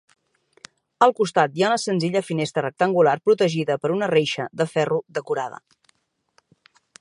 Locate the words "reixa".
4.13-4.49